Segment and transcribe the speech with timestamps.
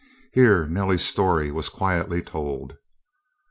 [0.33, 2.75] Here Nellie's story was quietly told.